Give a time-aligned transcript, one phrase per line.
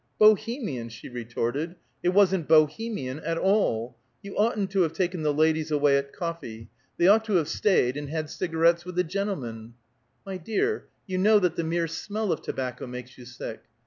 [0.17, 1.75] "Bohemian!" she retorted.
[2.01, 3.97] "It wasn't Bohemian at all.
[4.23, 6.71] You oughtn't to have taken the ladies away at coffee.
[6.97, 9.75] They ought to have stayed and had cigarettes with the gentlemen."
[10.25, 13.65] "My dear, you know that the mere smell of tobacco makes you sick!"